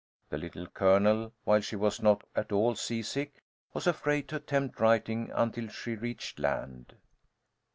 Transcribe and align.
The 0.31 0.39
Little 0.39 0.65
Colonel, 0.65 1.31
while 1.43 1.61
she 1.61 1.75
was 1.75 2.01
not 2.01 2.23
at 2.35 2.51
all 2.51 2.73
seasick, 2.73 3.43
was 3.71 3.85
afraid 3.85 4.27
to 4.29 4.37
attempt 4.37 4.79
writing 4.79 5.29
until 5.31 5.67
she 5.67 5.93
reached 5.93 6.39
land. 6.39 6.95